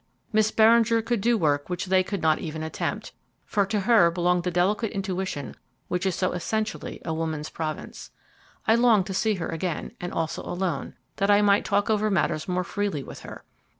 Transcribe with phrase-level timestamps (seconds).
[0.33, 3.13] Miss Beringer could do work which they could not even attempt,
[3.45, 5.55] for to her belonged the delicate intuition
[5.89, 8.09] which is so essentially a woman's province.
[8.67, 12.47] I longed to see her again, and also alone, that I might talk over matters
[12.47, 13.43] more freely with her.